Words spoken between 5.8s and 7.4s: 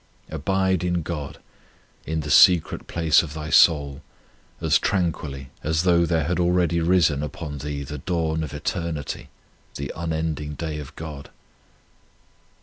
though there had already risen